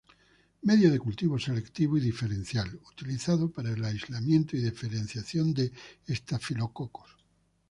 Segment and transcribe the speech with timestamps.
[0.67, 5.71] Medio de cultivo selectivo y diferencial, utilizado para el aislamiento y diferenciación de
[6.07, 7.17] estafilococos.